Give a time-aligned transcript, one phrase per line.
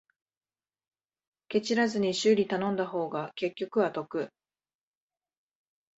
[1.47, 4.31] ケチらずに修理頼んだ方が結局は得